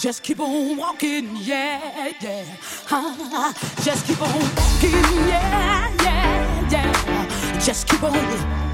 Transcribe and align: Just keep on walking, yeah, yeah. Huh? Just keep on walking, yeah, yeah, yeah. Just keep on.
Just 0.00 0.22
keep 0.22 0.40
on 0.40 0.78
walking, 0.78 1.36
yeah, 1.36 2.10
yeah. 2.22 2.44
Huh? 2.86 3.52
Just 3.82 4.06
keep 4.06 4.22
on 4.22 4.32
walking, 4.32 5.28
yeah, 5.28 5.94
yeah, 6.02 6.70
yeah. 6.70 7.58
Just 7.60 7.86
keep 7.86 8.02
on. 8.02 8.69